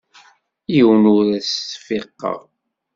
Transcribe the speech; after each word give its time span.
Yiwen 0.73 1.03
ur 1.15 1.25
as-ttseffiqeɣ. 1.37 2.39